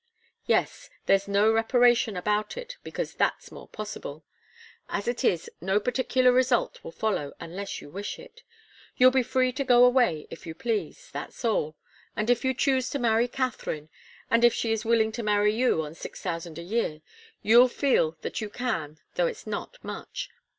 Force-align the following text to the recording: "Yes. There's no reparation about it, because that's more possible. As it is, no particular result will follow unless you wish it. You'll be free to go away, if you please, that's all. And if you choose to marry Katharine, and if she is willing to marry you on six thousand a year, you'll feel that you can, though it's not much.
"Yes. 0.47 0.89
There's 1.05 1.27
no 1.27 1.53
reparation 1.53 2.17
about 2.17 2.57
it, 2.57 2.77
because 2.81 3.13
that's 3.13 3.51
more 3.51 3.67
possible. 3.67 4.25
As 4.89 5.07
it 5.07 5.23
is, 5.23 5.47
no 5.61 5.79
particular 5.79 6.31
result 6.31 6.83
will 6.83 6.91
follow 6.91 7.33
unless 7.39 7.81
you 7.83 7.89
wish 7.91 8.17
it. 8.17 8.41
You'll 8.97 9.11
be 9.11 9.21
free 9.21 9.51
to 9.51 9.63
go 9.63 9.85
away, 9.85 10.25
if 10.31 10.47
you 10.47 10.55
please, 10.55 11.11
that's 11.11 11.45
all. 11.45 11.75
And 12.15 12.31
if 12.31 12.43
you 12.43 12.55
choose 12.55 12.89
to 12.89 12.97
marry 12.97 13.27
Katharine, 13.27 13.89
and 14.31 14.43
if 14.43 14.55
she 14.55 14.71
is 14.71 14.83
willing 14.83 15.11
to 15.11 15.21
marry 15.21 15.53
you 15.53 15.83
on 15.83 15.93
six 15.93 16.19
thousand 16.19 16.57
a 16.57 16.63
year, 16.63 17.03
you'll 17.43 17.67
feel 17.69 18.17
that 18.23 18.41
you 18.41 18.49
can, 18.49 18.97
though 19.13 19.27
it's 19.27 19.45
not 19.45 19.77
much. 19.83 20.31